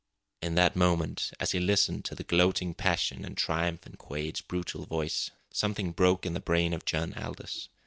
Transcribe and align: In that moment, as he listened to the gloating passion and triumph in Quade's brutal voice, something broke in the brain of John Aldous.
In 0.41 0.55
that 0.55 0.75
moment, 0.75 1.31
as 1.39 1.51
he 1.51 1.59
listened 1.59 2.05
to 2.05 2.15
the 2.15 2.23
gloating 2.23 2.73
passion 2.73 3.23
and 3.23 3.37
triumph 3.37 3.85
in 3.85 3.97
Quade's 3.97 4.41
brutal 4.41 4.87
voice, 4.87 5.29
something 5.51 5.91
broke 5.91 6.25
in 6.25 6.33
the 6.33 6.39
brain 6.39 6.73
of 6.73 6.85
John 6.85 7.13
Aldous. 7.13 7.69